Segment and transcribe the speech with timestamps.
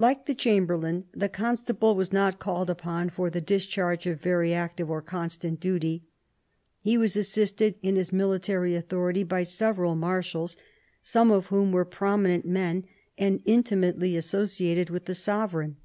[0.00, 4.52] Like the chamber lain, the constable was not called upon for the discharge of very
[4.52, 6.02] active or constant duty.
[6.80, 10.56] He was assisted in his military authority by several marshals,
[11.00, 12.86] some of whom were prominent men
[13.16, 15.76] and intimately associated with the sovereign.